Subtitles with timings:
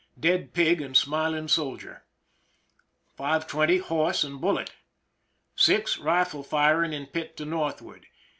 [0.19, 2.03] Dead pig and smiling soldier.
[3.17, 4.69] 5: 20, horse and buUet.
[5.55, 8.07] 6, rifle firing in pit to northward.